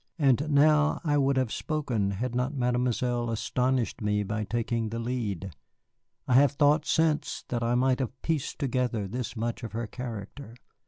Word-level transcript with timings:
And 0.17 0.49
now 0.49 0.99
I 1.03 1.19
would 1.19 1.37
have 1.37 1.51
spoken 1.51 2.09
had 2.09 2.33
not 2.33 2.55
Mademoiselle 2.55 3.29
astonished 3.29 4.01
me 4.01 4.23
by 4.23 4.45
taking 4.45 4.89
the 4.89 4.97
lead. 4.97 5.53
I 6.27 6.33
have 6.33 6.53
thought 6.53 6.87
since 6.87 7.45
that 7.49 7.61
I 7.61 7.75
might 7.75 7.99
have 7.99 8.19
pieced 8.23 8.57
together 8.57 9.07
this 9.07 9.35
much 9.35 9.61
of 9.61 9.73
her 9.73 9.85
character. 9.85 10.55